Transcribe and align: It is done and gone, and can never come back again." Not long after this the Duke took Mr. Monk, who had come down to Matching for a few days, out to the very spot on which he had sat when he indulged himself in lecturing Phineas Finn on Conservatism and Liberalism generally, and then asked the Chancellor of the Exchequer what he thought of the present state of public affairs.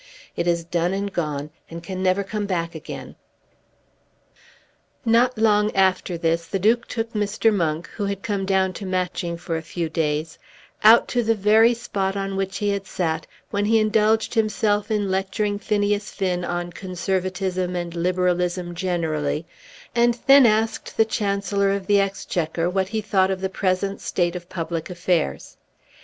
It 0.35 0.47
is 0.47 0.63
done 0.63 0.93
and 0.93 1.13
gone, 1.13 1.51
and 1.69 1.83
can 1.83 2.01
never 2.01 2.23
come 2.23 2.47
back 2.47 2.73
again." 2.73 3.13
Not 5.05 5.37
long 5.37 5.69
after 5.75 6.17
this 6.17 6.47
the 6.47 6.57
Duke 6.57 6.87
took 6.87 7.13
Mr. 7.13 7.53
Monk, 7.53 7.87
who 7.87 8.05
had 8.05 8.23
come 8.23 8.43
down 8.43 8.73
to 8.73 8.85
Matching 8.87 9.37
for 9.37 9.55
a 9.57 9.61
few 9.61 9.89
days, 9.89 10.39
out 10.83 11.07
to 11.09 11.21
the 11.21 11.35
very 11.35 11.75
spot 11.75 12.17
on 12.17 12.35
which 12.35 12.57
he 12.57 12.69
had 12.69 12.87
sat 12.87 13.27
when 13.51 13.65
he 13.65 13.79
indulged 13.79 14.33
himself 14.33 14.89
in 14.89 15.11
lecturing 15.11 15.59
Phineas 15.59 16.09
Finn 16.09 16.43
on 16.43 16.71
Conservatism 16.71 17.75
and 17.75 17.93
Liberalism 17.93 18.73
generally, 18.73 19.45
and 19.93 20.17
then 20.25 20.47
asked 20.47 20.97
the 20.97 21.05
Chancellor 21.05 21.69
of 21.69 21.85
the 21.85 21.99
Exchequer 21.99 22.67
what 22.67 22.87
he 22.87 23.01
thought 23.01 23.29
of 23.29 23.39
the 23.39 23.49
present 23.49 24.01
state 24.01 24.35
of 24.35 24.49
public 24.49 24.89
affairs. 24.89 25.57